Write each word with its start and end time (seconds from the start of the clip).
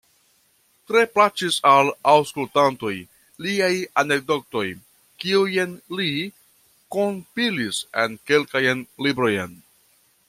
Tre 0.91 1.01
plaĉis 1.17 1.57
al 1.71 1.91
aŭskultantoj 2.13 2.93
liaj 3.47 3.69
anekdotoj, 4.05 4.65
kiujn 5.25 5.77
li 6.01 6.09
kompilis 6.97 7.85
en 8.07 8.17
kelkajn 8.31 8.85
librojn. 9.09 9.55